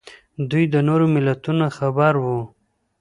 دوی 0.49 0.63
د 0.73 0.75
نورو 0.87 1.05
ملتونو 1.15 1.57
نه 1.65 1.67
خبر 1.77 2.13
وو 2.23 2.39